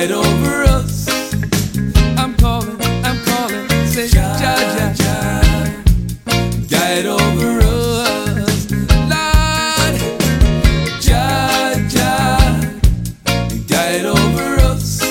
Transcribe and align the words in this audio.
right 0.00 0.12
over 0.12 0.62
us. 0.62 1.06
I'm 2.16 2.34
calling, 2.36 2.80
I'm 3.04 3.18
calling, 3.22 3.68
say 3.86 4.08
Jah 4.08 4.34
Jah 4.40 4.56
Jah, 4.74 4.94
Jah. 5.00 5.42
guide 6.70 7.04
over 7.04 7.58
us, 7.60 8.70
Lord. 9.12 9.96
Jah 11.02 11.74
Jah, 11.94 12.40
guide 13.68 14.06
over 14.06 14.48
us. 14.70 15.02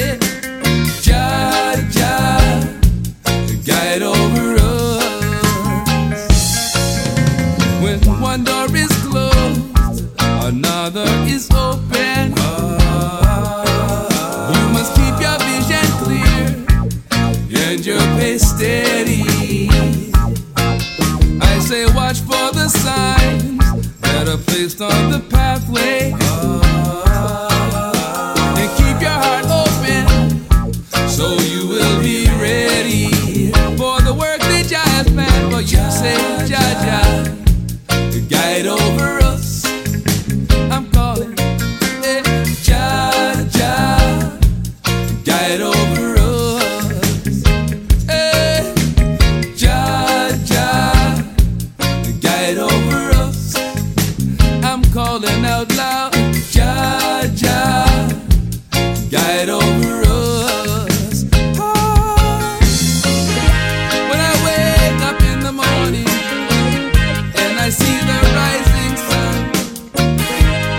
Yeah. 0.00 0.16
Jah 1.02 1.76
Jah, 1.96 2.40
guide 3.66 4.02
over 4.02 4.54
us. 4.60 5.04
When 7.82 7.98
one 8.22 8.44
door 8.44 8.74
is 8.74 8.92
closed, 9.04 9.60
another 10.18 11.04
is 11.26 11.50
open. 11.50 12.43
steady. 18.64 19.68
I 21.40 21.58
say, 21.60 21.84
watch 21.94 22.20
for 22.20 22.46
the 22.58 22.68
signs 22.68 24.00
that 24.00 24.26
are 24.28 24.38
placed 24.38 24.80
on 24.80 25.12
the 25.12 25.20
path. 25.30 25.53
Guide 59.14 59.48
over 59.48 60.02
us. 60.10 61.24
Oh. 61.56 62.58
When 64.10 64.18
I 64.18 64.34
wake 64.42 65.00
up 65.06 65.22
in 65.22 65.38
the 65.38 65.52
morning 65.52 66.08
and 67.38 67.52
I 67.60 67.70
see 67.70 67.98
the 68.10 68.18
rising 68.34 68.96
sun, 69.06 69.38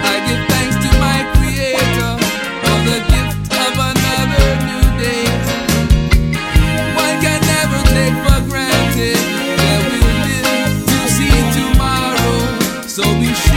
I 0.03 0.15
give 0.27 0.43
thanks 0.51 0.75
to 0.83 0.89
my 0.99 1.23
Creator 1.39 2.11
for 2.59 2.77
the 2.89 2.99
gift 3.07 3.55
of 3.55 3.73
another 3.91 4.47
new 4.67 4.85
day. 4.99 5.31
One 6.99 7.15
can 7.23 7.39
never 7.55 7.79
take 7.95 8.17
for 8.25 8.39
granted 8.51 9.23
that 9.63 9.79
we 9.87 9.99
live 10.27 10.75
to 10.91 10.97
see 11.15 11.35
tomorrow, 11.55 12.35
so 12.85 13.03
be 13.17 13.33
sure. 13.33 13.54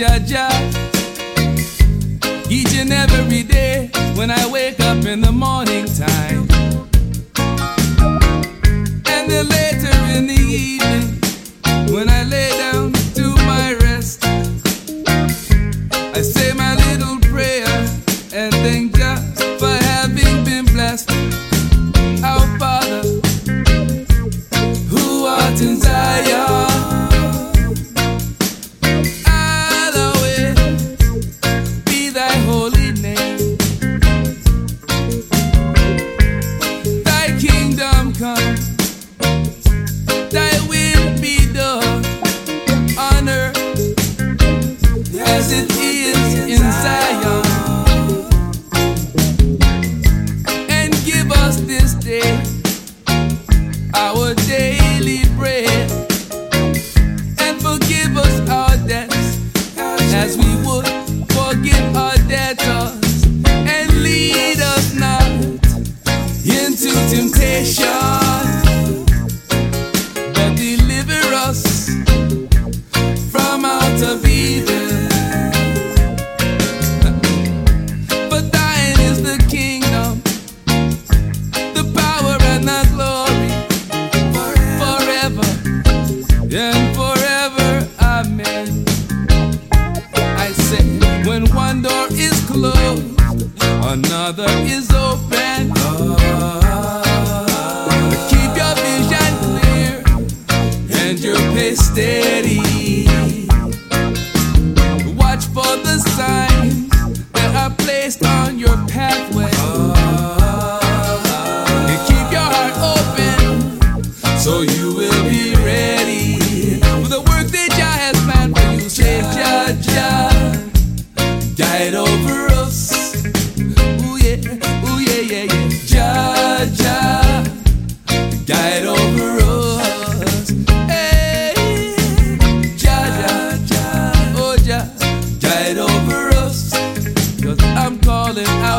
Jah 0.00 0.18
Jah. 0.20 0.48
Each 2.48 2.74
and 2.78 2.90
every 2.90 3.42
day 3.42 3.90
when 4.14 4.30
I 4.30 4.50
wake 4.50 4.80
up 4.80 5.04
in 5.04 5.20
the 5.20 5.30
morning 5.30 5.84
time. 5.84 6.48
And 9.12 9.30
then 9.30 9.46
later 9.46 9.99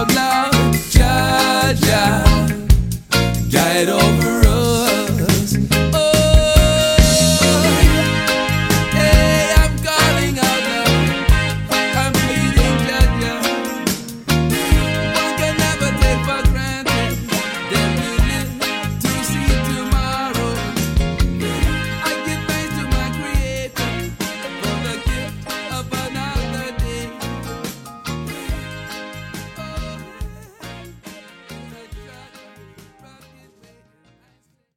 Love. 0.10 0.31